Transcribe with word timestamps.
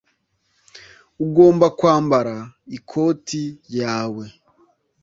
Ugomba 1.25 1.65
kwambara 1.77 2.35
ikoti 2.77 3.41
yawe. 3.79 4.25